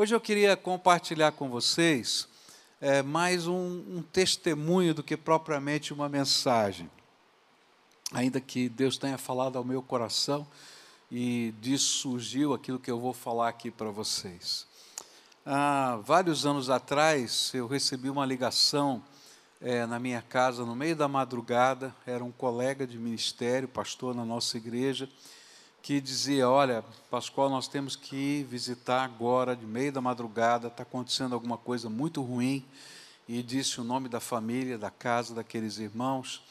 [0.00, 2.28] Hoje eu queria compartilhar com vocês
[2.80, 6.88] é, mais um, um testemunho do que propriamente uma mensagem.
[8.12, 10.46] Ainda que Deus tenha falado ao meu coração
[11.10, 14.68] e disso surgiu aquilo que eu vou falar aqui para vocês.
[15.44, 19.02] Há vários anos atrás, eu recebi uma ligação
[19.60, 24.24] é, na minha casa, no meio da madrugada, era um colega de ministério, pastor na
[24.24, 25.08] nossa igreja,
[25.88, 31.32] que dizia: Olha, Pascoal, nós temos que visitar agora, de meio da madrugada, está acontecendo
[31.32, 32.62] alguma coisa muito ruim.
[33.26, 36.42] E disse o nome da família, da casa daqueles irmãos.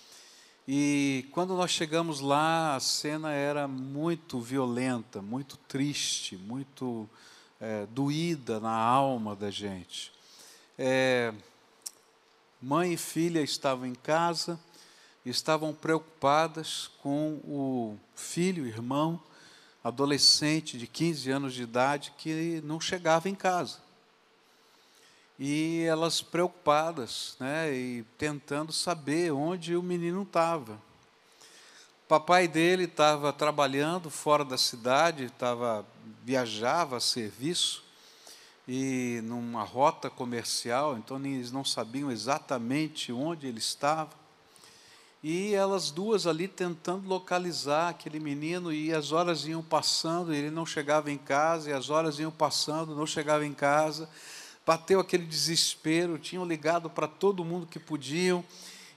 [0.67, 7.07] E quando nós chegamos lá, a cena era muito violenta, muito triste, muito
[7.61, 10.11] é, doída na alma da gente.
[10.79, 11.31] É,
[12.59, 14.59] mãe e filha estavam em casa,
[15.29, 19.21] estavam preocupadas com o filho, irmão,
[19.83, 23.79] adolescente de 15 anos de idade que não chegava em casa.
[25.39, 30.81] E elas preocupadas, né, e tentando saber onde o menino estava.
[32.07, 35.85] Papai dele estava trabalhando fora da cidade, estava
[36.23, 37.83] viajava a serviço
[38.67, 44.11] e numa rota comercial, então eles não sabiam exatamente onde ele estava.
[45.29, 50.49] E elas duas ali tentando localizar aquele menino, e as horas iam passando, e ele
[50.49, 54.09] não chegava em casa, e as horas iam passando, não chegava em casa.
[54.65, 58.41] Bateu aquele desespero, tinham ligado para todo mundo que podiam,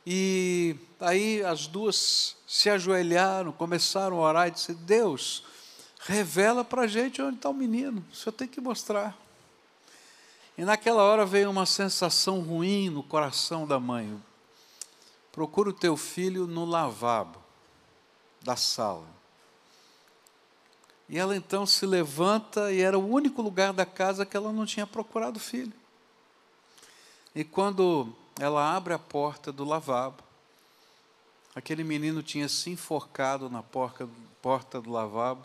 [0.07, 5.43] e aí as duas se ajoelharam, começaram a orar e disseram: Deus,
[5.99, 9.19] revela para a gente onde está o menino, o senhor tem que mostrar.
[10.57, 14.30] E naquela hora veio uma sensação ruim no coração da mãe.
[15.33, 17.39] Procura o teu filho no lavabo
[18.43, 19.07] da sala.
[21.09, 24.65] E ela então se levanta e era o único lugar da casa que ela não
[24.65, 25.73] tinha procurado o filho.
[27.35, 30.23] E quando ela abre a porta do lavabo,
[31.55, 34.09] aquele menino tinha se enforcado na porta,
[34.41, 35.45] porta do lavabo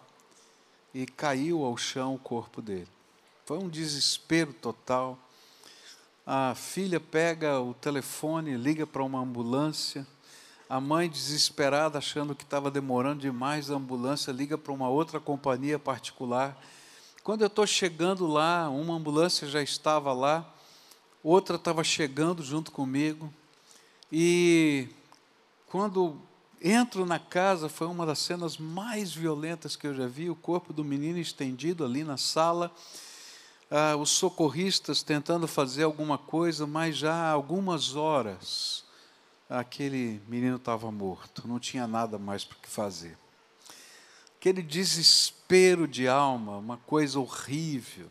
[0.93, 2.87] e caiu ao chão o corpo dele.
[3.45, 5.17] Foi um desespero total
[6.25, 10.07] a filha pega o telefone, liga para uma ambulância.
[10.67, 15.77] A mãe, desesperada, achando que estava demorando demais a ambulância, liga para uma outra companhia
[15.77, 16.59] particular.
[17.23, 20.51] Quando eu estou chegando lá, uma ambulância já estava lá,
[21.23, 23.31] outra estava chegando junto comigo.
[24.11, 24.89] E
[25.67, 26.19] quando
[26.59, 30.73] entro na casa, foi uma das cenas mais violentas que eu já vi: o corpo
[30.73, 32.71] do menino estendido ali na sala
[33.69, 38.85] ah, os socorristas tentando fazer alguma coisa, mas já há algumas horas
[39.49, 43.17] aquele menino estava morto, não tinha nada mais para que fazer.
[44.37, 48.07] Aquele desespero de alma, uma coisa horrível.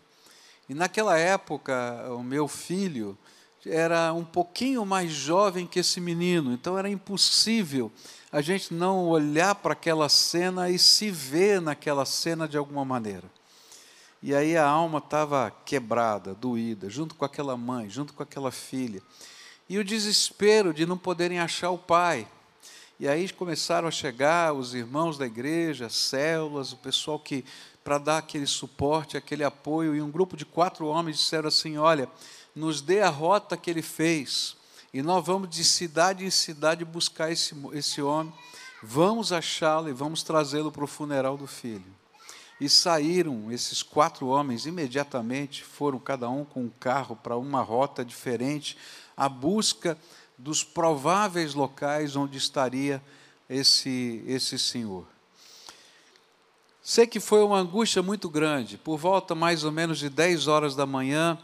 [0.69, 3.17] E naquela época, o meu filho
[3.67, 7.91] era um pouquinho mais jovem que esse menino, então era impossível
[8.31, 13.31] a gente não olhar para aquela cena e se ver naquela cena de alguma maneira.
[14.27, 19.03] E aí a alma estava quebrada, doída, junto com aquela mãe, junto com aquela filha.
[19.69, 22.27] E o desespero de não poderem achar o pai.
[22.99, 27.45] E aí começaram a chegar os irmãos da igreja, células, o pessoal que,
[27.85, 32.09] para dar aquele suporte, aquele apoio, e um grupo de quatro homens disseram assim: Olha,
[32.57, 34.57] nos dê a rota que ele fez,
[34.91, 38.33] e nós vamos de cidade em cidade buscar esse, esse homem,
[38.83, 42.04] vamos achá-lo e vamos trazê-lo para o funeral do filho.
[42.61, 48.05] E saíram esses quatro homens imediatamente, foram cada um com um carro para uma rota
[48.05, 48.77] diferente,
[49.17, 49.99] à busca
[50.39, 53.03] dos prováveis locais onde estaria
[53.49, 55.07] esse, esse senhor.
[56.83, 58.77] Sei que foi uma angústia muito grande.
[58.77, 61.39] Por volta mais ou menos de 10 horas da manhã,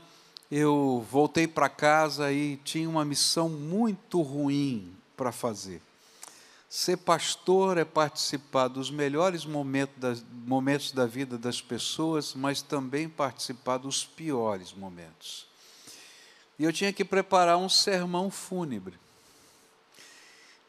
[0.50, 5.81] eu voltei para casa e tinha uma missão muito ruim para fazer.
[6.73, 13.09] Ser pastor é participar dos melhores momentos, das, momentos da vida das pessoas, mas também
[13.09, 15.49] participar dos piores momentos.
[16.57, 18.97] E eu tinha que preparar um sermão fúnebre.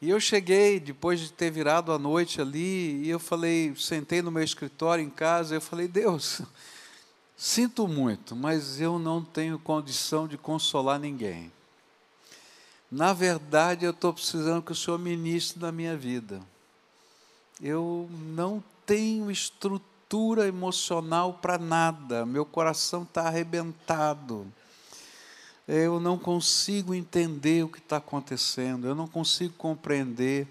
[0.02, 4.32] E eu cheguei, depois de ter virado a noite ali, e eu falei, sentei no
[4.32, 6.42] meu escritório em casa, eu falei, Deus,
[7.38, 11.52] sinto muito, mas eu não tenho condição de consolar ninguém.
[12.92, 16.42] Na verdade, eu estou precisando que o Senhor ministre na minha vida.
[17.62, 24.46] Eu não tenho estrutura emocional para nada, meu coração está arrebentado.
[25.66, 30.46] Eu não consigo entender o que está acontecendo, eu não consigo compreender.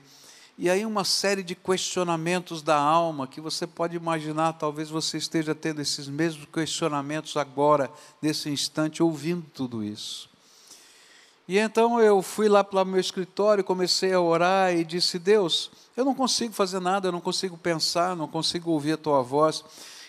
[0.56, 5.54] e aí uma série de questionamentos da alma que você pode imaginar, talvez você esteja
[5.54, 7.90] tendo esses mesmos questionamentos agora,
[8.22, 10.29] nesse instante, ouvindo tudo isso.
[11.50, 15.68] E então eu fui lá para o meu escritório, comecei a orar e disse: Deus,
[15.96, 19.64] eu não consigo fazer nada, eu não consigo pensar, não consigo ouvir a tua voz.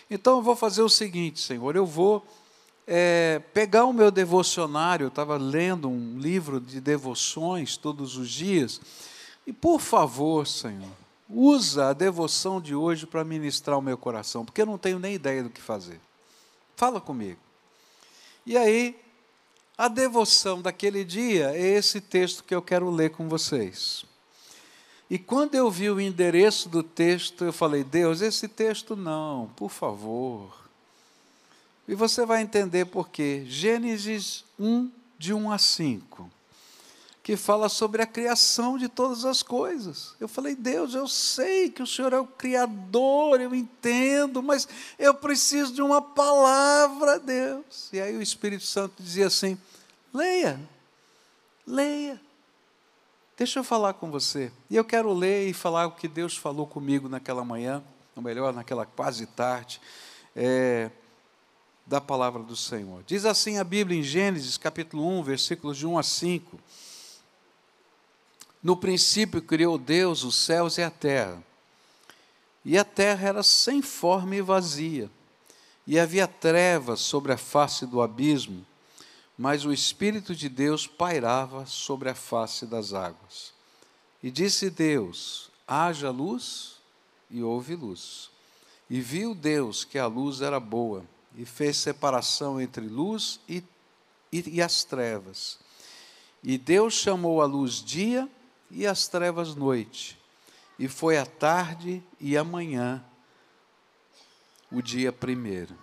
[0.08, 2.24] Então eu vou fazer o seguinte, Senhor, eu vou
[2.86, 8.80] é, pegar o meu devocionário, eu estava lendo um livro de devoções todos os dias,
[9.44, 10.92] e por favor, Senhor,
[11.28, 15.16] usa a devoção de hoje para ministrar o meu coração, porque eu não tenho nem
[15.16, 15.98] ideia do que fazer.
[16.76, 17.40] Fala comigo.
[18.46, 19.01] E aí,
[19.76, 24.04] a devoção daquele dia é esse texto que eu quero ler com vocês.
[25.10, 29.70] E quando eu vi o endereço do texto, eu falei: Deus, esse texto não, por
[29.70, 30.62] favor.
[31.86, 33.44] E você vai entender por quê.
[33.46, 36.41] Gênesis 1, de 1 a 5
[37.22, 40.14] que fala sobre a criação de todas as coisas.
[40.18, 44.66] Eu falei, Deus, eu sei que o Senhor é o Criador, eu entendo, mas
[44.98, 47.88] eu preciso de uma palavra, Deus.
[47.92, 49.56] E aí o Espírito Santo dizia assim:
[50.12, 50.60] leia,
[51.64, 52.20] leia.
[53.36, 54.50] Deixa eu falar com você.
[54.68, 57.82] E eu quero ler e falar o que Deus falou comigo naquela manhã,
[58.16, 59.80] ou melhor, naquela quase tarde,
[60.34, 60.90] é,
[61.86, 63.02] da palavra do Senhor.
[63.06, 66.58] Diz assim a Bíblia em Gênesis, capítulo 1, versículos de 1 a 5.
[68.62, 71.42] No princípio criou Deus os céus e a terra.
[72.64, 75.10] E a terra era sem forma e vazia,
[75.84, 78.64] e havia trevas sobre a face do abismo,
[79.36, 83.52] mas o Espírito de Deus pairava sobre a face das águas.
[84.22, 86.76] E disse Deus: haja luz,
[87.28, 88.30] e houve luz.
[88.88, 91.04] E viu Deus que a luz era boa,
[91.36, 93.64] e fez separação entre luz e,
[94.30, 95.58] e, e as trevas.
[96.44, 98.28] E Deus chamou a luz dia,
[98.72, 100.18] e as trevas noite.
[100.78, 103.04] E foi a tarde e a manhã,
[104.70, 105.76] o dia primeiro.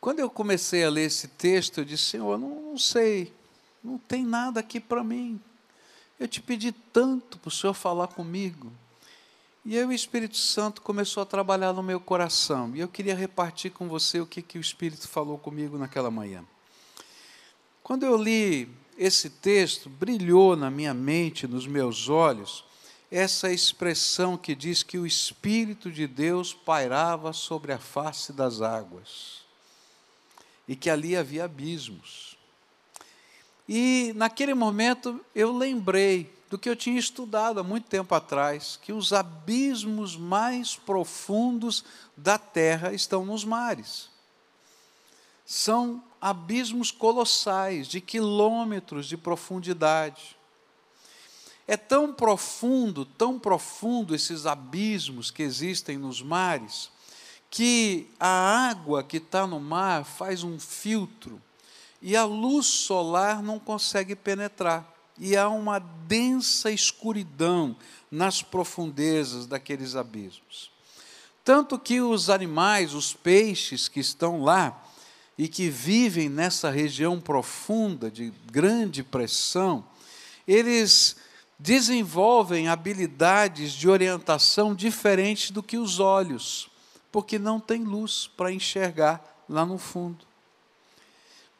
[0.00, 3.32] Quando eu comecei a ler esse texto, eu disse: Senhor, não, não sei,
[3.82, 5.40] não tem nada aqui para mim.
[6.20, 8.70] Eu te pedi tanto para o Senhor falar comigo.
[9.64, 12.74] E aí o Espírito Santo começou a trabalhar no meu coração.
[12.74, 16.44] E eu queria repartir com você o que, que o Espírito falou comigo naquela manhã.
[17.82, 22.64] Quando eu li esse texto, brilhou na minha mente, nos meus olhos,
[23.10, 29.38] essa expressão que diz que o Espírito de Deus pairava sobre a face das águas
[30.66, 32.36] e que ali havia abismos.
[33.68, 38.92] E naquele momento eu lembrei do que eu tinha estudado há muito tempo atrás, que
[38.92, 41.84] os abismos mais profundos
[42.16, 44.10] da terra estão nos mares.
[45.50, 50.36] São abismos colossais, de quilômetros de profundidade.
[51.66, 56.90] É tão profundo, tão profundo esses abismos que existem nos mares,
[57.50, 61.40] que a água que está no mar faz um filtro
[62.02, 64.86] e a luz solar não consegue penetrar.
[65.16, 67.74] E há uma densa escuridão
[68.10, 70.70] nas profundezas daqueles abismos.
[71.42, 74.84] Tanto que os animais, os peixes que estão lá,
[75.38, 79.84] e que vivem nessa região profunda de grande pressão,
[80.46, 81.16] eles
[81.56, 86.68] desenvolvem habilidades de orientação diferentes do que os olhos,
[87.12, 90.26] porque não tem luz para enxergar lá no fundo.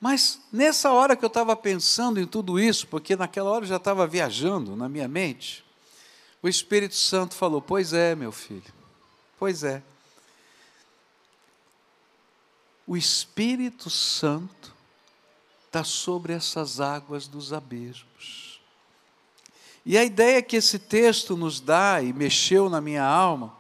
[0.00, 3.76] Mas nessa hora que eu estava pensando em tudo isso, porque naquela hora eu já
[3.76, 5.64] estava viajando na minha mente,
[6.42, 8.72] o Espírito Santo falou: Pois é, meu filho,
[9.38, 9.82] pois é
[12.88, 14.74] o Espírito Santo
[15.66, 18.62] está sobre essas águas dos abismos.
[19.84, 23.54] E a ideia que esse texto nos dá, e mexeu na minha alma,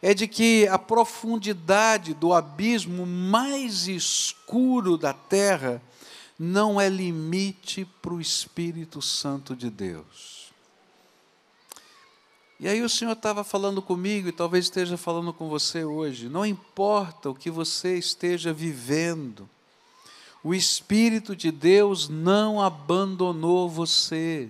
[0.00, 5.82] é de que a profundidade do abismo mais escuro da terra
[6.38, 10.37] não é limite para o Espírito Santo de Deus.
[12.60, 16.28] E aí o Senhor estava falando comigo e talvez esteja falando com você hoje.
[16.28, 19.48] Não importa o que você esteja vivendo,
[20.42, 24.48] o Espírito de Deus não abandonou você.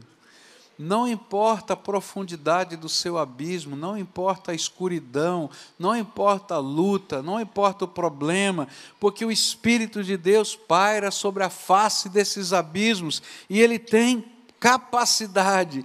[0.78, 7.20] Não importa a profundidade do seu abismo, não importa a escuridão, não importa a luta,
[7.20, 8.68] não importa o problema,
[9.00, 14.24] porque o Espírito de Deus paira sobre a face desses abismos e ele tem
[14.60, 15.84] capacidade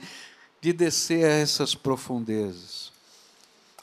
[0.64, 2.90] de descer a essas profundezas.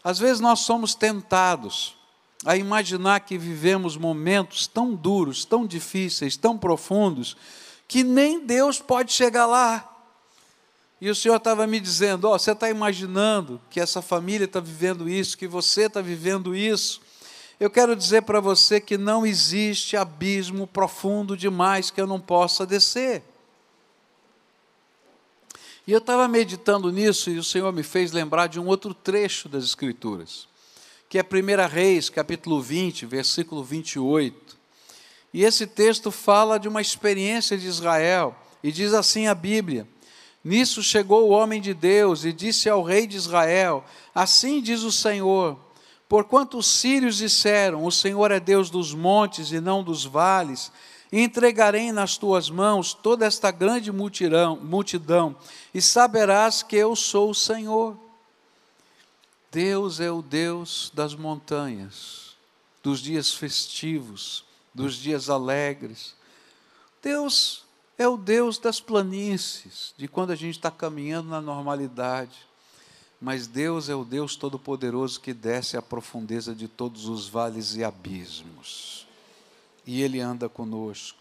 [0.02, 1.94] Às vezes nós somos tentados
[2.42, 7.36] a imaginar que vivemos momentos tão duros, tão difíceis, tão profundos,
[7.86, 9.86] que nem Deus pode chegar lá.
[11.02, 14.58] E o Senhor estava me dizendo: Ó, oh, você está imaginando que essa família está
[14.58, 17.02] vivendo isso, que você está vivendo isso.
[17.60, 22.64] Eu quero dizer para você que não existe abismo profundo demais que eu não possa
[22.64, 23.22] descer.
[25.90, 29.48] E eu estava meditando nisso e o Senhor me fez lembrar de um outro trecho
[29.48, 30.46] das Escrituras,
[31.08, 34.56] que é 1 Reis, capítulo 20, versículo 28.
[35.34, 39.84] E esse texto fala de uma experiência de Israel, e diz assim a Bíblia:
[40.44, 44.92] Nisso chegou o homem de Deus e disse ao rei de Israel: Assim diz o
[44.92, 45.58] Senhor:
[46.08, 50.70] Porquanto os sírios disseram: O Senhor é Deus dos montes e não dos vales,
[51.12, 55.36] entregarei nas tuas mãos toda esta grande multidão, multidão,
[55.74, 57.96] e saberás que eu sou o Senhor.
[59.50, 62.36] Deus é o Deus das montanhas,
[62.82, 66.14] dos dias festivos, dos dias alegres.
[67.02, 67.64] Deus
[67.98, 72.48] é o Deus das planícies, de quando a gente está caminhando na normalidade.
[73.20, 77.84] Mas Deus é o Deus Todo-Poderoso que desce à profundeza de todos os vales e
[77.84, 79.06] abismos.
[79.86, 81.18] E Ele anda conosco.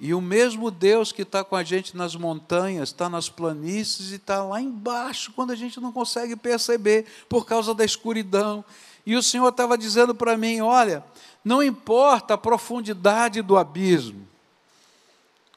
[0.00, 4.16] E o mesmo Deus que está com a gente nas montanhas, está nas planícies e
[4.16, 8.64] está lá embaixo, quando a gente não consegue perceber, por causa da escuridão.
[9.06, 11.04] E o Senhor estava dizendo para mim: olha,
[11.44, 14.26] não importa a profundidade do abismo,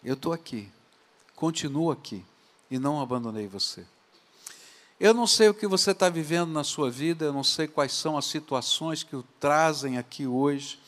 [0.04, 0.70] eu estou aqui,
[1.36, 2.24] continuo aqui
[2.70, 3.84] e não abandonei você.
[5.00, 7.92] Eu não sei o que você está vivendo na sua vida, eu não sei quais
[7.92, 10.80] são as situações que o trazem aqui hoje,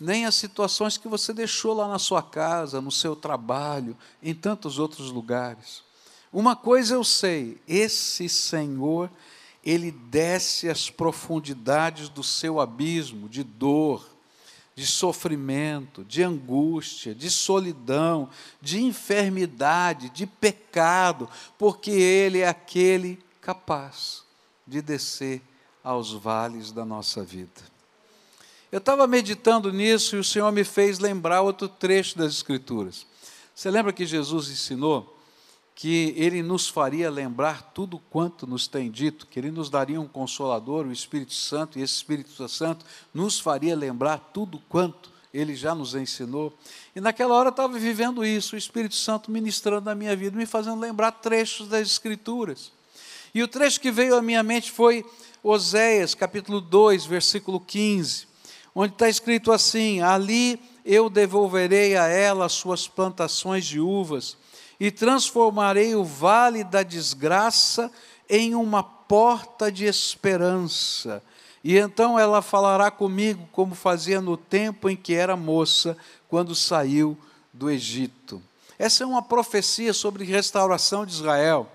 [0.00, 4.78] nem as situações que você deixou lá na sua casa, no seu trabalho, em tantos
[4.78, 5.82] outros lugares.
[6.32, 9.10] Uma coisa eu sei: esse Senhor,
[9.64, 14.06] ele desce às profundidades do seu abismo de dor,
[14.78, 18.30] de sofrimento, de angústia, de solidão,
[18.62, 21.28] de enfermidade, de pecado,
[21.58, 24.22] porque Ele é aquele capaz
[24.64, 25.42] de descer
[25.82, 27.77] aos vales da nossa vida.
[28.70, 33.06] Eu estava meditando nisso e o Senhor me fez lembrar outro trecho das Escrituras.
[33.54, 35.18] Você lembra que Jesus ensinou
[35.74, 40.06] que Ele nos faria lembrar tudo quanto nos tem dito, que Ele nos daria um
[40.06, 42.84] consolador, o Espírito Santo, e esse Espírito Santo
[43.14, 46.52] nos faria lembrar tudo quanto Ele já nos ensinou.
[46.94, 50.44] E naquela hora eu estava vivendo isso, o Espírito Santo ministrando na minha vida, me
[50.44, 52.70] fazendo lembrar trechos das Escrituras.
[53.34, 55.06] E o trecho que veio à minha mente foi
[55.42, 58.27] Oséias, capítulo 2, versículo 15,
[58.80, 64.36] onde está escrito assim: Ali eu devolverei a ela as suas plantações de uvas
[64.78, 67.90] e transformarei o vale da desgraça
[68.30, 71.20] em uma porta de esperança.
[71.64, 75.96] E então ela falará comigo como fazia no tempo em que era moça,
[76.28, 77.18] quando saiu
[77.52, 78.40] do Egito.
[78.78, 81.68] Essa é uma profecia sobre restauração de Israel.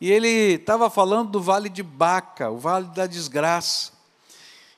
[0.00, 3.95] E ele estava falando do vale de Baca, o vale da desgraça.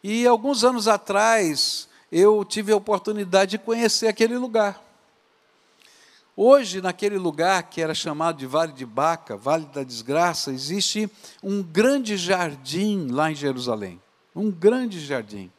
[0.02, 4.82] E alguns anos atrás, eu tive a oportunidade de conhecer aquele lugar.
[6.36, 11.10] Hoje, naquele lugar que era chamado de Vale de Baca, Vale da Desgraça, existe
[11.42, 14.00] um grande jardim lá em Jerusalém.
[14.36, 15.50] Um grande jardim.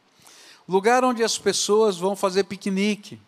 [0.67, 3.19] Lugar onde as pessoas vão fazer piquenique,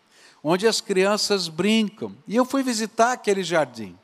[0.42, 2.16] onde as crianças brincam.
[2.26, 3.98] E eu fui visitar aquele jardim.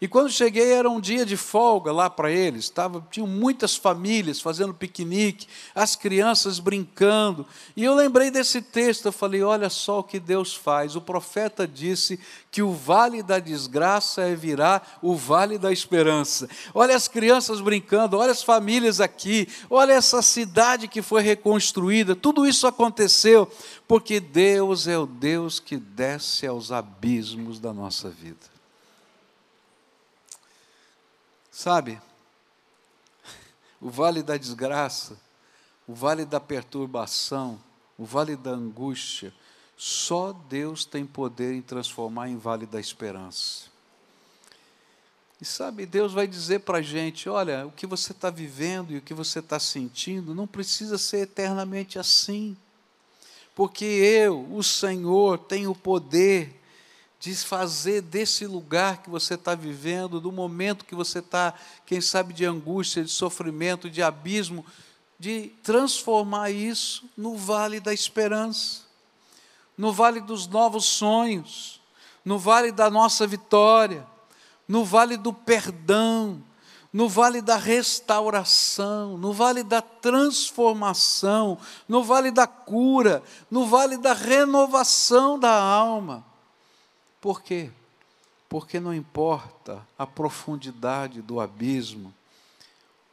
[0.00, 4.40] E quando cheguei era um dia de folga lá para eles, tava, tinham muitas famílias
[4.40, 7.46] fazendo piquenique, as crianças brincando.
[7.74, 10.96] E eu lembrei desse texto, eu falei: olha só o que Deus faz.
[10.96, 16.48] O profeta disse que o vale da desgraça é virar o vale da esperança.
[16.74, 22.14] Olha as crianças brincando, olha as famílias aqui, olha essa cidade que foi reconstruída.
[22.14, 23.50] Tudo isso aconteceu
[23.88, 28.55] porque Deus é o Deus que desce aos abismos da nossa vida.
[31.56, 31.98] Sabe,
[33.80, 35.18] o vale da desgraça,
[35.88, 37.58] o vale da perturbação,
[37.96, 39.32] o vale da angústia,
[39.74, 43.70] só Deus tem poder em transformar em vale da esperança.
[45.40, 48.98] E sabe, Deus vai dizer para a gente: olha, o que você está vivendo e
[48.98, 52.54] o que você está sentindo não precisa ser eternamente assim,
[53.54, 56.65] porque eu, o Senhor, tenho o poder
[57.18, 61.54] de fazer desse lugar que você está vivendo, do momento que você está,
[61.84, 64.64] quem sabe, de angústia, de sofrimento, de abismo,
[65.18, 68.82] de transformar isso no vale da esperança,
[69.76, 71.80] no vale dos novos sonhos,
[72.24, 74.06] no vale da nossa vitória,
[74.68, 76.42] no vale do perdão,
[76.92, 81.58] no vale da restauração, no vale da transformação,
[81.88, 86.24] no vale da cura, no vale da renovação da alma.
[87.26, 87.70] Por quê?
[88.48, 92.14] Porque não importa a profundidade do abismo,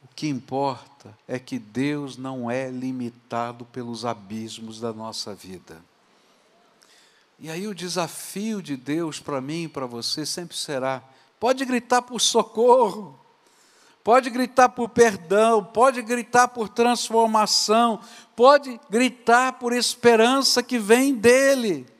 [0.04, 5.82] o que importa é que Deus não é limitado pelos abismos da nossa vida.
[7.40, 11.02] E aí o desafio de Deus para mim e para você sempre será:
[11.40, 13.18] pode gritar por socorro,
[14.04, 18.00] pode gritar por perdão, pode gritar por transformação,
[18.36, 21.92] pode gritar por esperança que vem dEle.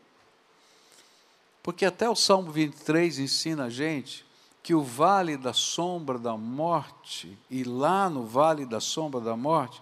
[1.65, 4.23] Porque até o Salmo 23 ensina a gente
[4.63, 9.81] que o vale da sombra da morte, e lá no vale da sombra da morte,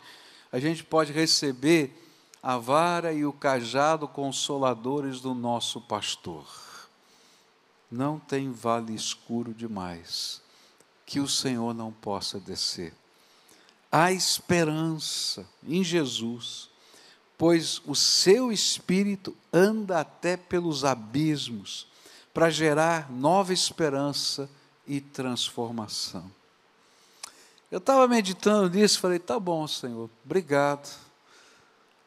[0.53, 1.93] a gente pode receber
[2.41, 6.47] a vara e o cajado consoladores do nosso pastor.
[7.91, 10.41] Não tem vale escuro demais
[11.05, 12.95] que o Senhor não possa descer.
[13.91, 16.71] Há esperança em Jesus,
[17.43, 21.89] pois o seu espírito anda até pelos abismos
[22.33, 24.49] para gerar nova esperança
[24.87, 26.31] e transformação.
[27.69, 30.89] Eu estava meditando nisso, falei, tá bom, Senhor, obrigado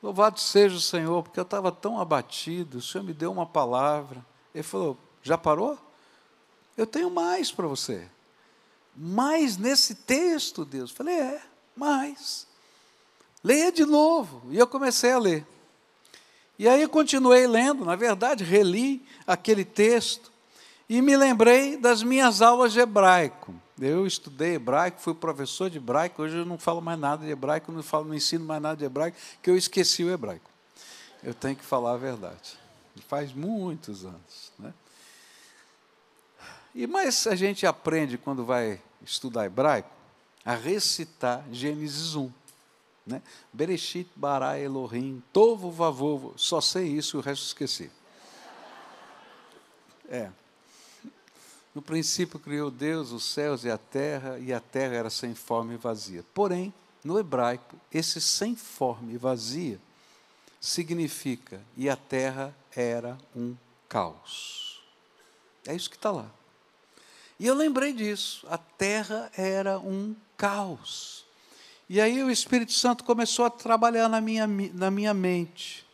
[0.05, 4.23] Louvado seja o Senhor, porque eu estava tão abatido, o Senhor me deu uma palavra.
[4.53, 5.79] Ele falou: Já parou?
[6.77, 8.07] Eu tenho mais para você.
[8.95, 10.91] Mais nesse texto, Deus.
[10.91, 11.41] Eu falei: É,
[11.75, 12.45] mais.
[13.45, 14.41] Leia de novo.
[14.49, 15.45] E eu comecei a ler.
[16.57, 20.31] E aí continuei lendo, na verdade, reli aquele texto
[20.89, 23.53] e me lembrei das minhas aulas de hebraico.
[23.79, 27.71] Eu estudei hebraico, fui professor de hebraico, hoje eu não falo mais nada de hebraico,
[27.71, 30.49] não, falo, não ensino mais nada de hebraico, que eu esqueci o hebraico.
[31.21, 32.57] Eu tenho que falar a verdade.
[33.07, 34.51] Faz muitos anos.
[34.57, 34.73] Né?
[36.73, 39.89] E mais a gente aprende quando vai estudar hebraico
[40.43, 42.44] a recitar Gênesis 1.
[43.05, 43.21] Né?
[43.53, 47.91] Bereshit, Bará, Elohim, Tovo, Vavovo, só sei isso o resto esqueci.
[50.07, 50.31] É,
[51.73, 55.73] no princípio criou Deus os céus e a terra, e a terra era sem forma
[55.73, 56.23] e vazia.
[56.33, 59.79] Porém, no hebraico, esse sem forma e vazia
[60.61, 63.55] significa e a terra era um
[63.89, 64.81] caos.
[65.67, 66.31] É isso que está lá.
[67.37, 71.24] E eu lembrei disso, a terra era um caos.
[71.87, 75.85] E aí o Espírito Santo começou a trabalhar na minha, na minha mente.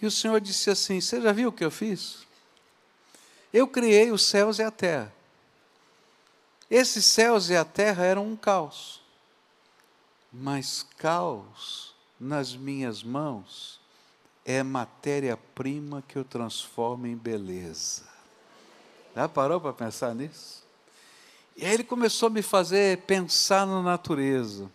[0.00, 2.26] E o Senhor disse assim: Você já viu o que eu fiz?
[3.52, 5.12] Eu criei os céus e a terra.
[6.70, 9.00] Esses céus e a terra eram um caos.
[10.32, 13.80] Mas caos nas minhas mãos
[14.44, 18.02] é matéria-prima que eu transformo em beleza.
[19.14, 20.64] Já parou para pensar nisso?
[21.56, 24.70] E aí ele começou a me fazer pensar na natureza.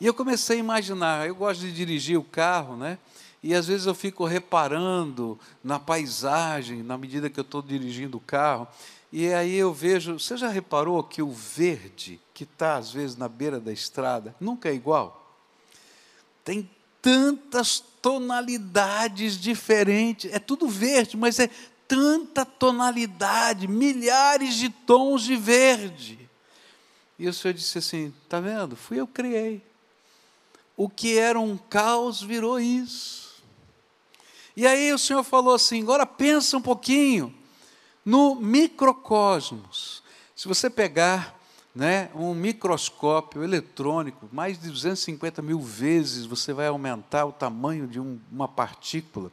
[0.00, 2.98] E eu comecei a imaginar, eu gosto de dirigir o carro, né?
[3.42, 8.20] E às vezes eu fico reparando na paisagem, na medida que eu estou dirigindo o
[8.20, 8.66] carro,
[9.12, 10.18] e aí eu vejo.
[10.18, 14.68] Você já reparou que o verde, que está às vezes na beira da estrada, nunca
[14.68, 15.34] é igual?
[16.44, 16.68] Tem
[17.00, 21.48] tantas tonalidades diferentes, é tudo verde, mas é
[21.88, 26.28] tanta tonalidade, milhares de tons de verde.
[27.18, 28.76] E o Senhor disse assim: está vendo?
[28.76, 29.65] Fui eu que criei.
[30.76, 33.42] O que era um caos virou isso.
[34.56, 37.34] E aí o Senhor falou assim: agora pensa um pouquinho
[38.04, 40.02] no microcosmos.
[40.34, 41.36] Se você pegar
[41.74, 48.00] né, um microscópio eletrônico, mais de 250 mil vezes você vai aumentar o tamanho de
[48.00, 49.30] um, uma partícula.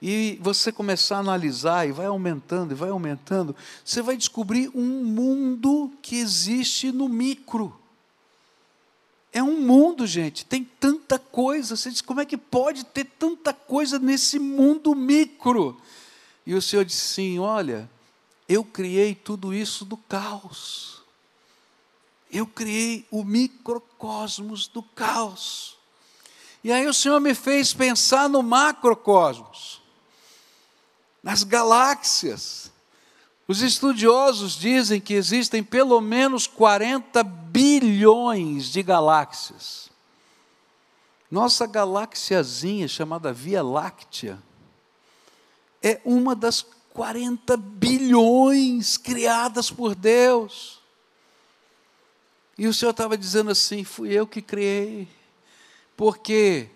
[0.00, 5.04] E você começar a analisar e vai aumentando e vai aumentando, você vai descobrir um
[5.04, 7.78] mundo que existe no micro.
[9.32, 11.76] É um mundo, gente, tem tanta coisa.
[11.76, 15.80] Você diz, como é que pode ter tanta coisa nesse mundo micro?
[16.44, 17.88] E o Senhor disse sim: olha,
[18.48, 21.00] eu criei tudo isso do caos.
[22.30, 25.76] Eu criei o microcosmos do caos.
[26.62, 29.80] E aí o Senhor me fez pensar no macrocosmos,
[31.22, 32.70] nas galáxias.
[33.50, 39.90] Os estudiosos dizem que existem pelo menos 40 bilhões de galáxias.
[41.28, 44.40] Nossa galáxiazinha, chamada Via Láctea,
[45.82, 50.80] é uma das 40 bilhões criadas por Deus.
[52.56, 55.08] E o Senhor estava dizendo assim: fui eu que criei,
[55.96, 56.70] porque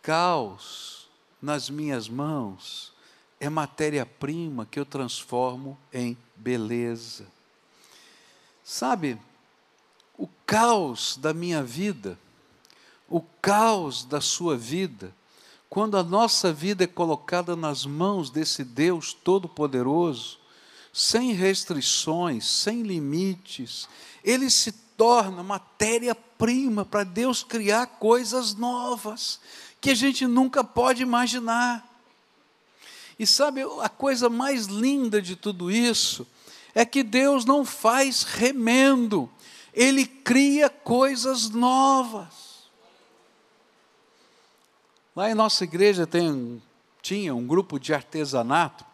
[0.00, 1.06] caos
[1.42, 2.95] nas minhas mãos
[3.38, 7.26] é matéria-prima que eu transformo em beleza.
[8.64, 9.18] Sabe,
[10.18, 12.18] o caos da minha vida,
[13.08, 15.14] o caos da sua vida,
[15.68, 20.38] quando a nossa vida é colocada nas mãos desse Deus Todo-Poderoso,
[20.92, 23.88] sem restrições, sem limites,
[24.24, 29.38] ele se torna matéria-prima para Deus criar coisas novas
[29.80, 31.95] que a gente nunca pode imaginar.
[33.18, 36.26] E sabe, a coisa mais linda de tudo isso
[36.74, 39.30] é que Deus não faz remendo,
[39.72, 42.46] Ele cria coisas novas.
[45.14, 46.62] Lá em nossa igreja tem,
[47.00, 48.84] tinha um grupo de artesanato,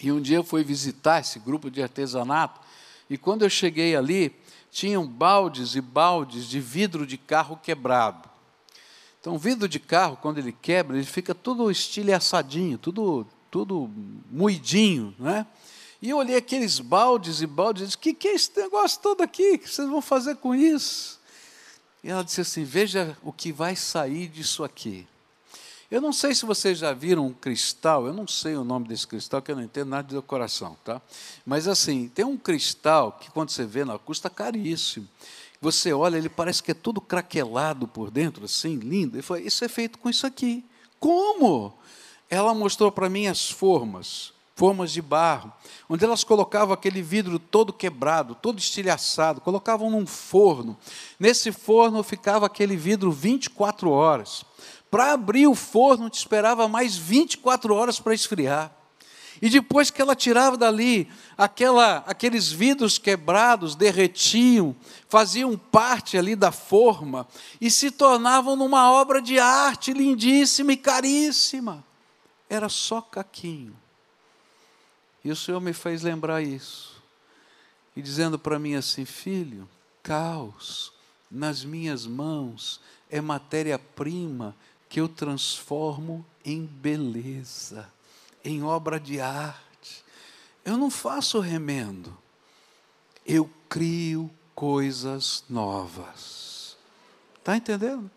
[0.00, 2.60] e um dia eu fui visitar esse grupo de artesanato,
[3.08, 4.34] e quando eu cheguei ali,
[4.70, 8.35] tinham baldes e baldes de vidro de carro quebrado.
[9.26, 13.90] Então, o vidro de carro, quando ele quebra, ele fica tudo estilhaçadinho, tudo, tudo
[14.30, 15.44] moidinho, né?
[16.00, 19.00] E eu olhei aqueles baldes e baldes e disse: O que, que é esse negócio
[19.00, 19.54] todo aqui?
[19.54, 21.20] O que vocês vão fazer com isso?
[22.04, 25.08] E ela disse assim: Veja o que vai sair disso aqui.
[25.88, 29.06] Eu não sei se vocês já viram um cristal, eu não sei o nome desse
[29.06, 31.00] cristal, que eu não entendo nada de decoração, tá?
[31.44, 35.06] Mas assim, tem um cristal que quando você vê, não, custa caríssimo.
[35.60, 39.16] Você olha, ele parece que é todo craquelado por dentro, assim, lindo.
[39.16, 40.64] Ele falou, isso é feito com isso aqui.
[40.98, 41.72] Como?
[42.28, 45.52] Ela mostrou para mim as formas formas de barro,
[45.86, 50.78] onde elas colocavam aquele vidro todo quebrado, todo estilhaçado, colocavam num forno.
[51.20, 54.46] Nesse forno ficava aquele vidro 24 horas.
[54.90, 58.72] Para abrir o forno, te esperava mais 24 horas para esfriar.
[59.40, 64.74] E depois que ela tirava dali, aquela, aqueles vidros quebrados derretiam,
[65.08, 67.28] faziam parte ali da forma
[67.60, 71.84] e se tornavam numa obra de arte lindíssima e caríssima.
[72.48, 73.76] Era só caquinho.
[75.22, 77.02] E o Senhor me fez lembrar isso.
[77.94, 79.68] E dizendo para mim assim: Filho,
[80.02, 80.92] caos
[81.30, 84.54] nas minhas mãos é matéria-prima
[84.96, 87.86] que eu transformo em beleza,
[88.42, 90.02] em obra de arte.
[90.64, 92.16] Eu não faço remendo,
[93.26, 96.78] eu crio coisas novas.
[97.38, 98.10] Está entendendo?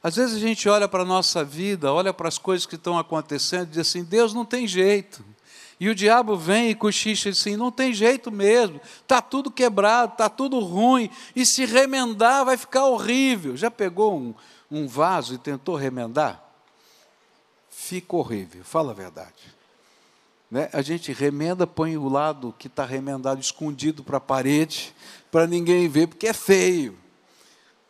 [0.00, 2.96] Às vezes a gente olha para a nossa vida, olha para as coisas que estão
[2.96, 5.24] acontecendo e diz assim: Deus não tem jeito.
[5.80, 10.28] E o diabo vem e cochicha assim: não tem jeito mesmo, está tudo quebrado, está
[10.28, 13.56] tudo ruim, e se remendar vai ficar horrível.
[13.56, 14.34] Já pegou um,
[14.70, 16.42] um vaso e tentou remendar?
[17.70, 19.56] Fica horrível, fala a verdade.
[20.50, 20.68] Né?
[20.72, 24.94] A gente remenda, põe o lado que está remendado escondido para a parede,
[25.30, 26.98] para ninguém ver, porque é feio.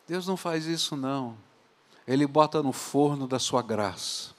[0.07, 1.37] Deus não faz isso, não.
[2.07, 4.31] Ele bota no forno da sua graça,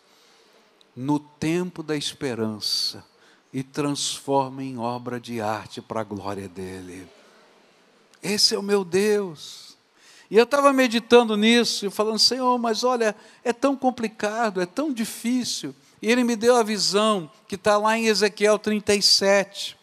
[0.95, 3.05] no tempo da esperança
[3.53, 7.07] e transforma em obra de arte para a glória dele.
[8.21, 9.68] Esse é o meu Deus.
[10.29, 14.93] E eu estava meditando nisso e falando, Senhor, mas olha, é tão complicado, é tão
[14.93, 15.73] difícil.
[16.01, 19.75] E ele me deu a visão que está lá em Ezequiel 37.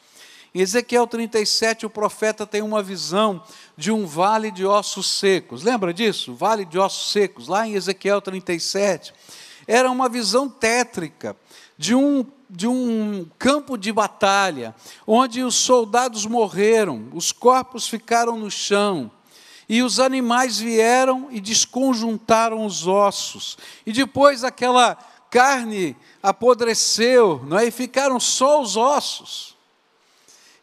[0.54, 3.42] Em Ezequiel 37, o profeta tem uma visão
[3.76, 5.62] de um vale de ossos secos.
[5.62, 6.32] Lembra disso?
[6.34, 9.12] Vale de ossos secos, lá em Ezequiel 37.
[9.66, 11.36] Era uma visão tétrica
[11.76, 14.72] de um de um campo de batalha,
[15.04, 19.10] onde os soldados morreram, os corpos ficaram no chão,
[19.68, 24.96] e os animais vieram e desconjuntaram os ossos, e depois aquela
[25.30, 27.66] carne apodreceu, não é?
[27.66, 29.56] e ficaram só os ossos.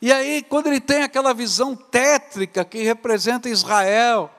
[0.02, 4.30] E aí, quando ele tem aquela visão tétrica que representa Israel,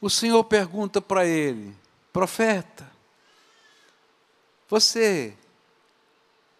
[0.00, 1.72] o Senhor pergunta para ele:
[2.12, 2.90] profeta,
[4.68, 5.34] você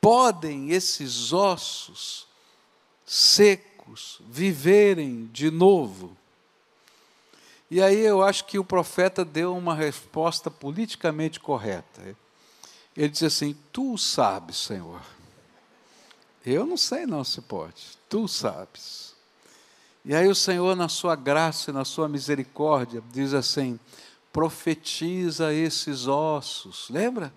[0.01, 2.29] podem esses ossos
[3.05, 6.17] secos viverem de novo?
[7.71, 12.17] E aí eu acho que o profeta deu uma resposta politicamente correta.
[12.97, 15.01] Ele disse assim: Tu sabes, Senhor.
[16.45, 17.99] Eu não sei não se pode.
[18.09, 19.15] Tu sabes.
[20.05, 23.81] E aí o Senhor, na sua graça e na sua misericórdia, diz assim:
[24.33, 26.89] profetiza esses ossos.
[26.91, 27.33] Lembra?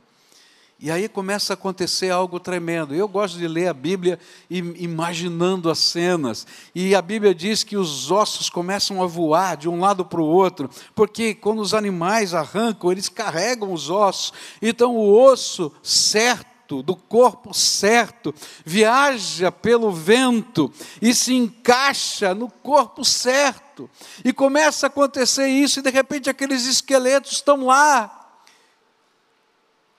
[0.82, 2.96] E aí começa a acontecer algo tremendo.
[2.96, 4.18] Eu gosto de ler a Bíblia
[4.50, 6.48] imaginando as cenas.
[6.74, 10.26] E a Bíblia diz que os ossos começam a voar de um lado para o
[10.26, 14.32] outro, porque quando os animais arrancam, eles carregam os ossos.
[14.62, 23.04] Então o osso certo, do corpo certo, viaja pelo vento e se encaixa no corpo
[23.04, 23.90] certo.
[24.24, 28.19] E começa a acontecer isso, e de repente aqueles esqueletos estão lá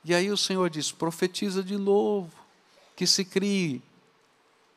[0.05, 2.33] e aí o Senhor diz: profetiza de novo,
[2.97, 3.83] que se crie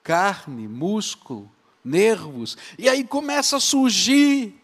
[0.04, 1.50] carne, músculo,
[1.84, 4.60] nervos, e aí começa a surgir.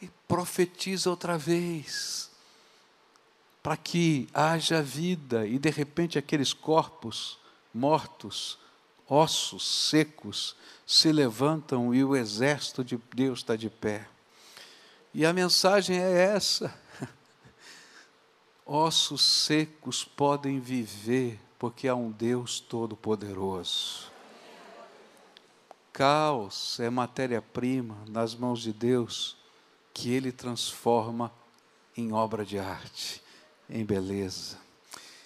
[0.00, 2.30] E profetiza outra vez,
[3.62, 7.38] para que haja vida, e de repente aqueles corpos
[7.72, 8.58] mortos,
[9.08, 10.56] ossos secos
[10.86, 14.08] se levantam e o exército de Deus está de pé.
[15.12, 16.74] E a mensagem é essa:
[18.66, 24.10] ossos secos podem viver porque há um Deus todo-poderoso.
[25.92, 29.36] Caos é matéria-prima nas mãos de Deus
[29.94, 31.32] que Ele transforma
[31.96, 33.22] em obra de arte,
[33.70, 34.58] em beleza.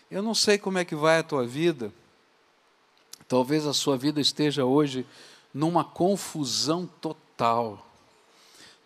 [0.09, 1.92] Eu não sei como é que vai a tua vida,
[3.26, 5.05] talvez a sua vida esteja hoje
[5.53, 7.85] numa confusão total,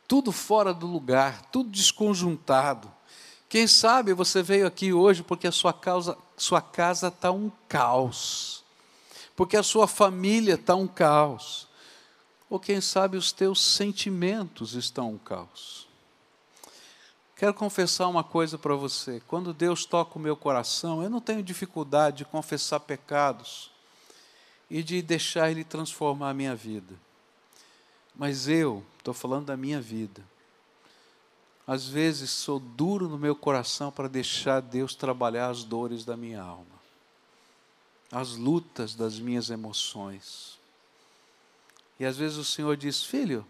[0.09, 2.94] tudo fora do lugar, tudo desconjuntado.
[3.55, 8.65] Quem sabe você veio aqui hoje porque a sua, causa, sua casa está um caos,
[9.37, 11.69] porque a sua família está um caos,
[12.51, 15.87] ou quem sabe os teus sentimentos estão um caos.
[17.37, 21.41] Quero confessar uma coisa para você: quando Deus toca o meu coração, eu não tenho
[21.41, 23.71] dificuldade de confessar pecados
[24.69, 26.97] e de deixar Ele transformar a minha vida.
[28.17, 30.25] Mas eu, estou falando da minha vida,
[31.67, 36.43] às vezes sou duro no meu coração para deixar Deus trabalhar as dores da minha
[36.43, 36.67] alma,
[38.13, 40.59] as lutas das minhas emoções.
[41.99, 43.47] E às vezes o Senhor diz: Filho,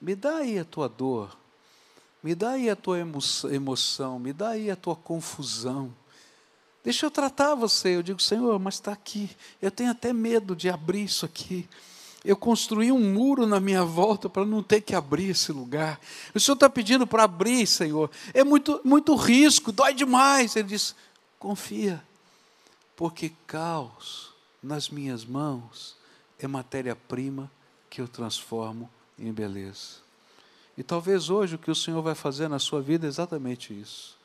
[0.00, 1.36] me dá aí a tua dor,
[2.22, 5.94] me dá aí a tua emoção, me dá aí a tua confusão.
[6.84, 7.96] Deixa eu tratar você.
[7.96, 9.28] Eu digo, Senhor, mas está aqui.
[9.60, 11.68] Eu tenho até medo de abrir isso aqui.
[12.26, 16.00] Eu construí um muro na minha volta para não ter que abrir esse lugar.
[16.34, 18.10] O Senhor está pedindo para abrir, Senhor.
[18.34, 20.56] É muito, muito risco, dói demais.
[20.56, 20.96] Ele diz:
[21.38, 22.02] confia,
[22.96, 25.94] porque caos nas minhas mãos
[26.36, 27.48] é matéria-prima
[27.88, 30.04] que eu transformo em beleza.
[30.76, 34.16] E talvez hoje o que o Senhor vai fazer na sua vida é exatamente isso.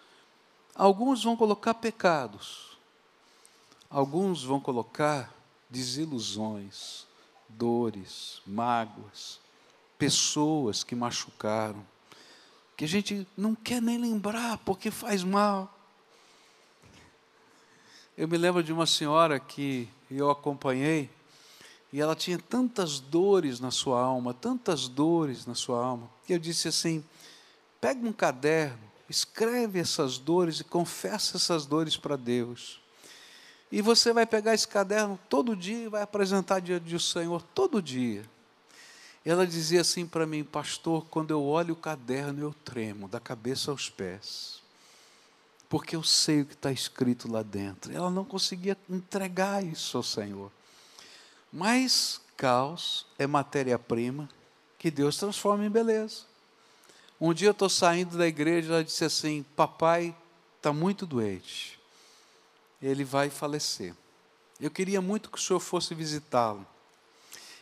[0.74, 2.78] Alguns vão colocar pecados,
[3.92, 5.32] alguns vão colocar
[5.70, 7.06] desilusões,
[7.58, 9.40] dores, mágoas,
[9.98, 11.86] pessoas que machucaram,
[12.76, 15.72] que a gente não quer nem lembrar porque faz mal.
[18.18, 21.10] Eu me lembro de uma senhora que eu acompanhei
[21.94, 26.40] e ela tinha tantas dores na sua alma, tantas dores na sua alma, que eu
[26.40, 27.04] disse assim:
[27.80, 32.81] pega um caderno, escreve essas dores e confessa essas dores para Deus.
[33.72, 37.82] E você vai pegar esse caderno todo dia e vai apresentar diante do Senhor todo
[37.82, 38.30] dia.
[39.24, 43.72] Ela dizia assim para mim, pastor, quando eu olho o caderno eu tremo, da cabeça
[43.72, 44.62] aos pés,
[45.70, 47.94] porque eu sei o que está escrito lá dentro.
[47.94, 50.52] Ela não conseguia entregar isso ao Senhor.
[51.54, 54.28] Mas caos é matéria-prima
[54.78, 56.24] que Deus transforma em beleza.
[57.22, 60.16] Um dia eu estou saindo da igreja, ela disse assim: Papai
[60.58, 61.81] está muito doente
[62.82, 63.94] ele vai falecer.
[64.60, 66.66] Eu queria muito que o senhor fosse visitá-lo.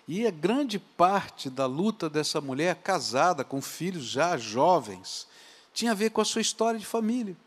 [0.08, 5.28] E a grande parte da luta dessa mulher, casada, com filhos já jovens,
[5.74, 7.38] tinha a ver com a sua história de família.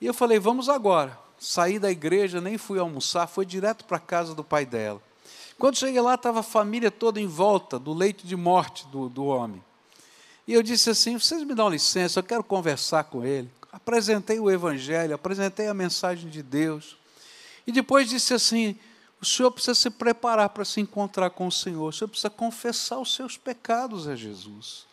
[0.00, 1.18] E eu falei: vamos agora.
[1.38, 5.02] Saí da igreja, nem fui almoçar, fui direto para a casa do pai dela.
[5.58, 9.24] Quando cheguei lá, estava a família toda em volta do leito de morte do, do
[9.24, 9.62] homem.
[10.46, 14.50] E eu disse assim: vocês me dão licença, eu quero conversar com ele apresentei o
[14.50, 16.96] Evangelho, apresentei a mensagem de Deus.
[17.66, 18.78] E depois disse assim:
[19.20, 22.98] o senhor precisa se preparar para se encontrar com o Senhor, o senhor precisa confessar
[22.98, 24.86] os seus pecados a Jesus.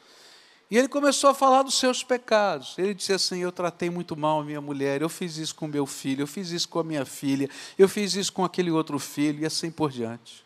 [0.69, 2.75] E ele começou a falar dos seus pecados.
[2.77, 5.85] Ele disse assim: Eu tratei muito mal a minha mulher, eu fiz isso com meu
[5.85, 9.43] filho, eu fiz isso com a minha filha, eu fiz isso com aquele outro filho,
[9.43, 10.43] e assim por diante.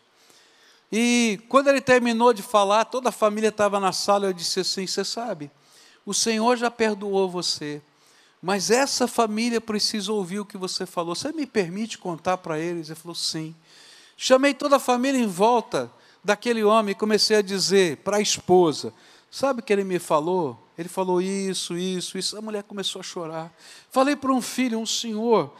[0.92, 4.86] E quando ele terminou de falar, toda a família estava na sala, eu disse assim:
[4.86, 5.50] Você sabe,
[6.04, 7.80] o Senhor já perdoou você,
[8.42, 11.14] mas essa família precisa ouvir o que você falou.
[11.14, 12.88] Você me permite contar para eles?
[12.88, 13.54] Ele falou: sim.
[14.16, 15.90] Chamei toda a família em volta
[16.22, 18.92] daquele homem e comecei a dizer para a esposa:
[19.30, 20.68] sabe o que ele me falou?
[20.76, 22.38] Ele falou isso, isso, isso.
[22.38, 23.52] A mulher começou a chorar.
[23.90, 25.52] Falei para um filho, um senhor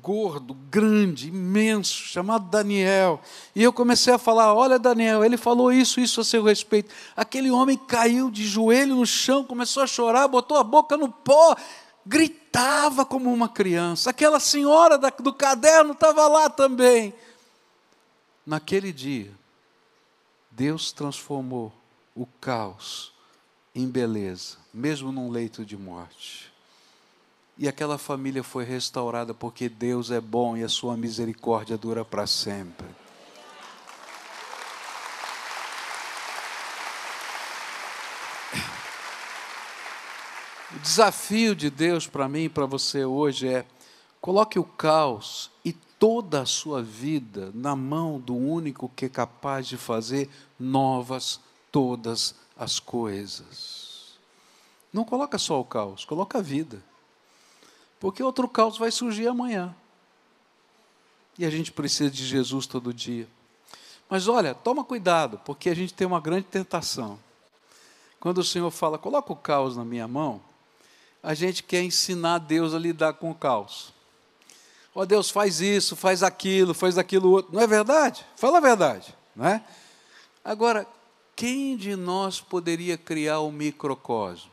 [0.00, 3.20] gordo, grande, imenso, chamado Daniel.
[3.54, 6.94] E eu comecei a falar: Olha, Daniel, ele falou isso, isso a seu respeito.
[7.16, 11.56] Aquele homem caiu de joelho no chão, começou a chorar, botou a boca no pó
[12.04, 14.10] gritava como uma criança.
[14.10, 17.14] Aquela senhora do caderno estava lá também.
[18.44, 19.30] Naquele dia,
[20.50, 21.72] Deus transformou
[22.14, 23.12] o caos
[23.74, 26.50] em beleza, mesmo num leito de morte.
[27.56, 32.26] E aquela família foi restaurada porque Deus é bom e a sua misericórdia dura para
[32.26, 32.86] sempre.
[40.80, 43.66] Desafio de Deus para mim e para você hoje é:
[44.20, 49.66] coloque o caos e toda a sua vida na mão do único que é capaz
[49.66, 51.40] de fazer novas
[51.70, 54.18] todas as coisas.
[54.92, 56.82] Não coloca só o caos, coloca a vida.
[58.00, 59.74] Porque outro caos vai surgir amanhã.
[61.38, 63.28] E a gente precisa de Jesus todo dia.
[64.08, 67.18] Mas olha, toma cuidado, porque a gente tem uma grande tentação.
[68.18, 70.40] Quando o Senhor fala, coloca o caos na minha mão,
[71.22, 73.92] a gente quer ensinar Deus a lidar com o caos.
[74.94, 77.54] Ó oh, Deus, faz isso, faz aquilo, faz aquilo outro.
[77.54, 78.26] Não é verdade?
[78.36, 79.64] Fala a verdade, não é?
[80.44, 80.86] Agora,
[81.36, 84.50] quem de nós poderia criar o microcosmos?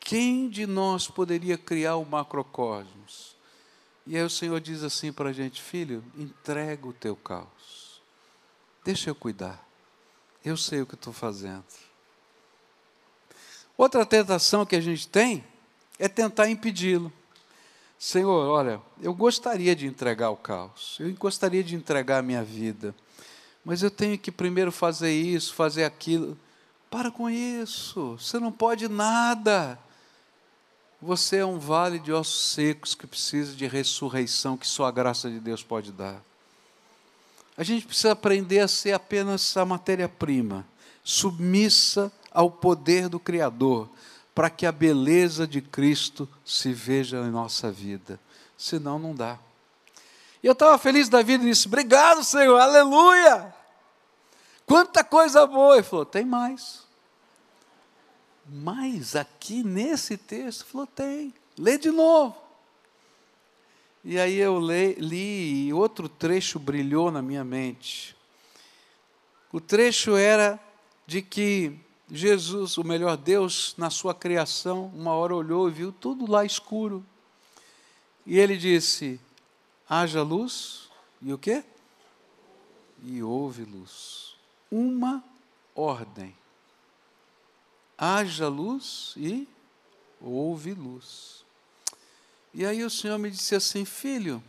[0.00, 3.34] Quem de nós poderia criar o macrocosmos?
[4.06, 8.02] E aí o Senhor diz assim para a gente, filho, entrega o teu caos.
[8.84, 9.66] Deixa eu cuidar.
[10.44, 11.64] Eu sei o que estou fazendo.
[13.76, 15.44] Outra tentação que a gente tem
[15.98, 17.12] é tentar impedi-lo.
[17.98, 22.94] Senhor, olha, eu gostaria de entregar o caos, eu gostaria de entregar a minha vida,
[23.64, 26.36] mas eu tenho que primeiro fazer isso, fazer aquilo.
[26.90, 29.78] Para com isso, você não pode nada.
[31.00, 35.30] Você é um vale de ossos secos que precisa de ressurreição que só a graça
[35.30, 36.22] de Deus pode dar.
[37.56, 40.66] A gente precisa aprender a ser apenas a matéria-prima,
[41.04, 43.88] submissa ao poder do Criador,
[44.34, 48.18] para que a beleza de Cristo se veja em nossa vida.
[48.56, 49.38] Senão, não dá.
[50.42, 53.54] E eu estava feliz da vida e disse: Obrigado, Senhor, aleluia!
[54.66, 55.74] Quanta coisa boa!
[55.74, 56.82] Ele falou: Tem mais.
[58.46, 61.32] Mas aqui nesse texto, falou: Tem.
[61.56, 62.36] Lê de novo.
[64.04, 68.14] E aí eu li, li e outro trecho brilhou na minha mente.
[69.50, 70.60] O trecho era
[71.06, 71.78] de que
[72.10, 77.04] Jesus, o melhor Deus, na sua criação, uma hora olhou e viu tudo lá escuro.
[78.26, 79.20] E ele disse:
[79.88, 80.88] haja luz,
[81.20, 81.64] e o quê?
[83.02, 84.36] E houve luz.
[84.70, 85.22] Uma
[85.74, 86.34] ordem.
[87.96, 89.48] Haja luz e
[90.20, 91.44] houve luz.
[92.52, 94.42] E aí o Senhor me disse assim: Filho,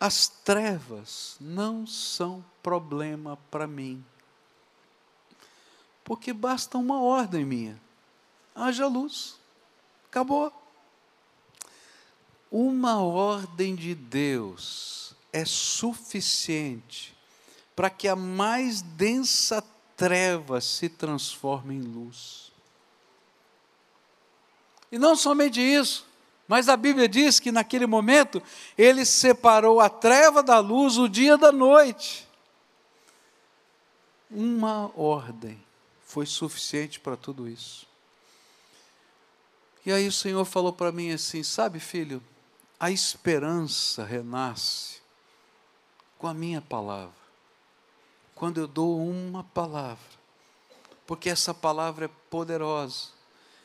[0.00, 4.04] as trevas não são problema para mim
[6.08, 7.78] porque basta uma ordem minha:
[8.54, 9.36] haja luz.
[10.06, 10.50] Acabou.
[12.50, 17.14] Uma ordem de Deus é suficiente
[17.76, 19.62] para que a mais densa
[19.98, 22.52] treva se transforme em luz.
[24.90, 26.06] E não somente isso,
[26.48, 28.42] mas a Bíblia diz que naquele momento
[28.78, 32.26] ele separou a treva da luz, o dia da noite.
[34.30, 35.67] Uma ordem
[36.08, 37.86] foi suficiente para tudo isso.
[39.84, 42.22] E aí o Senhor falou para mim assim: sabe, filho,
[42.80, 45.00] a esperança renasce
[46.18, 47.14] com a minha palavra.
[48.34, 50.18] Quando eu dou uma palavra,
[51.06, 53.08] porque essa palavra é poderosa.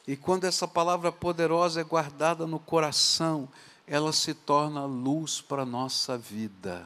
[0.06, 3.48] E quando essa palavra poderosa é guardada no coração,
[3.88, 6.86] ela se torna luz para a nossa vida.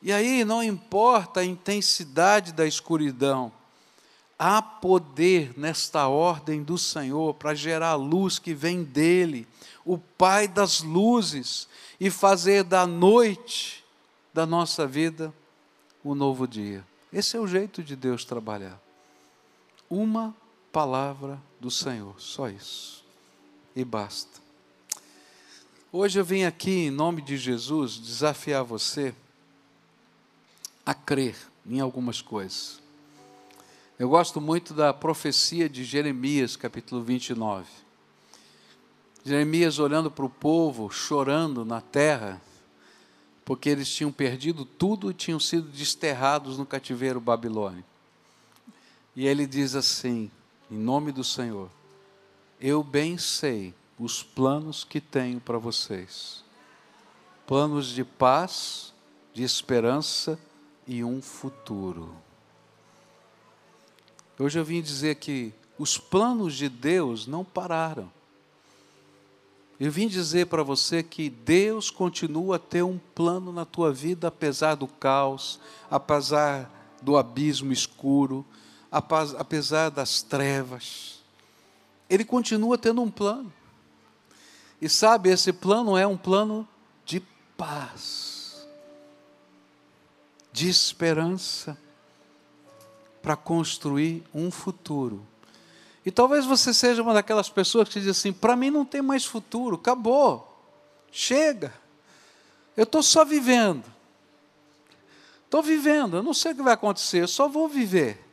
[0.00, 3.52] E aí não importa a intensidade da escuridão,
[4.38, 9.46] Há poder nesta ordem do Senhor para gerar a luz que vem dele,
[9.84, 11.68] o Pai das luzes,
[11.98, 13.84] e fazer da noite
[14.34, 15.32] da nossa vida
[16.04, 16.86] o um novo dia.
[17.10, 18.78] Esse é o jeito de Deus trabalhar.
[19.88, 20.34] Uma
[20.70, 23.02] palavra do Senhor, só isso.
[23.74, 24.40] E basta.
[25.90, 29.14] Hoje eu vim aqui, em nome de Jesus, desafiar você
[30.84, 32.82] a crer em algumas coisas.
[33.98, 37.66] Eu gosto muito da profecia de Jeremias, capítulo 29.
[39.24, 42.38] Jeremias olhando para o povo, chorando na terra,
[43.42, 47.88] porque eles tinham perdido tudo e tinham sido desterrados no cativeiro babilônico.
[49.14, 50.30] E ele diz assim,
[50.70, 51.70] em nome do Senhor:
[52.60, 56.44] Eu bem sei os planos que tenho para vocês.
[57.46, 58.92] Planos de paz,
[59.32, 60.38] de esperança
[60.86, 62.25] e um futuro.
[64.38, 68.10] Hoje eu vim dizer que os planos de Deus não pararam.
[69.80, 74.28] Eu vim dizer para você que Deus continua a ter um plano na tua vida,
[74.28, 75.58] apesar do caos,
[75.90, 76.70] apesar
[77.00, 78.44] do abismo escuro,
[78.90, 81.20] apesar das trevas.
[82.08, 83.52] Ele continua tendo um plano.
[84.80, 86.68] E sabe, esse plano é um plano
[87.04, 87.20] de
[87.56, 88.66] paz,
[90.52, 91.78] de esperança
[93.26, 95.20] para construir um futuro.
[96.04, 99.24] E talvez você seja uma daquelas pessoas que diz assim: para mim não tem mais
[99.24, 100.56] futuro, acabou.
[101.10, 101.74] Chega.
[102.76, 103.82] Eu estou só vivendo.
[105.44, 108.24] Estou vivendo, eu não sei o que vai acontecer, eu só vou viver.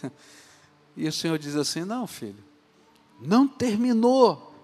[0.98, 2.42] E o Senhor diz assim: Não, filho,
[3.20, 4.54] não terminou.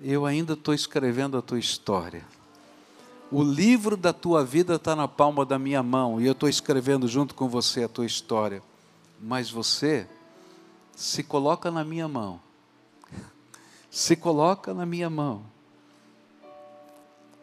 [0.00, 2.24] Eu ainda estou escrevendo a tua história.
[3.30, 7.08] O livro da tua vida está na palma da minha mão e eu estou escrevendo
[7.08, 8.62] junto com você a tua história.
[9.20, 10.06] Mas você
[10.94, 12.40] se coloca na minha mão.
[13.90, 15.42] Se coloca na minha mão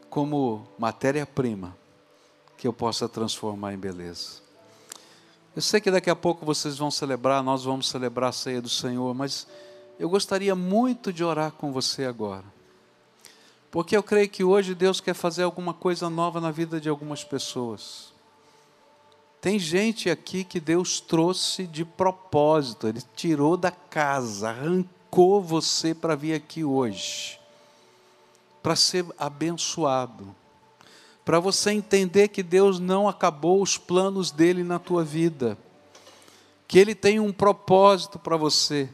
[0.09, 1.75] como matéria-prima
[2.55, 4.43] que eu possa transformar em beleza.
[5.55, 8.69] Eu sei que daqui a pouco vocês vão celebrar, nós vamos celebrar a ceia do
[8.69, 9.47] Senhor, mas
[9.99, 12.45] eu gostaria muito de orar com você agora.
[13.73, 17.23] Porque eu creio que hoje Deus quer fazer alguma coisa nova na vida de algumas
[17.23, 18.13] pessoas.
[19.41, 26.15] Tem gente aqui que Deus trouxe de propósito, Ele tirou da casa, arrancou você para
[26.15, 27.39] vir aqui hoje,
[28.61, 30.35] para ser abençoado,
[31.25, 35.57] para você entender que Deus não acabou os planos dele na tua vida,
[36.67, 38.87] que Ele tem um propósito para você,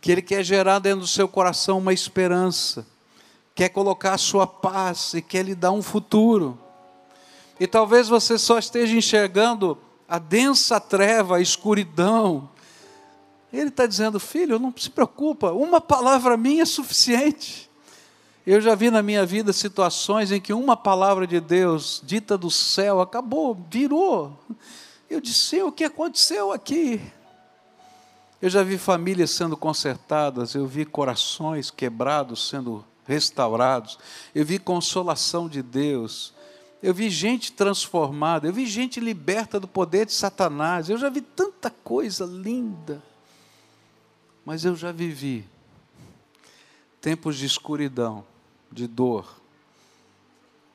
[0.00, 2.84] que Ele quer gerar dentro do seu coração uma esperança
[3.54, 6.58] quer colocar a sua paz e quer lhe dar um futuro.
[7.60, 9.78] E talvez você só esteja enxergando
[10.08, 12.50] a densa treva, a escuridão.
[13.52, 17.70] Ele está dizendo, filho, não se preocupa, uma palavra minha é suficiente.
[18.44, 22.50] Eu já vi na minha vida situações em que uma palavra de Deus, dita do
[22.50, 24.36] céu, acabou, virou.
[25.08, 27.00] Eu disse, o que aconteceu aqui?
[28.40, 33.98] Eu já vi famílias sendo consertadas, eu vi corações quebrados sendo restaurados,
[34.34, 36.32] eu vi consolação de Deus,
[36.82, 41.20] eu vi gente transformada, eu vi gente liberta do poder de Satanás, eu já vi
[41.20, 43.02] tanta coisa linda,
[44.44, 45.44] mas eu já vivi
[47.00, 48.24] tempos de escuridão,
[48.70, 49.40] de dor,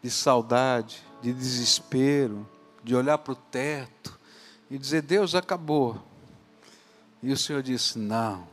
[0.04, 2.48] de saudade, de desespero,
[2.84, 4.18] de olhar para o teto
[4.70, 6.02] e dizer: Deus acabou.
[7.24, 8.48] E o Senhor disse: Não,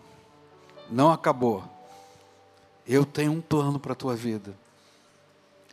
[0.90, 1.73] não acabou.
[2.86, 4.54] Eu tenho um plano para a tua vida.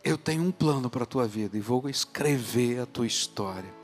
[0.02, 3.81] Eu tenho um plano para a tua vida e vou escrever a tua história.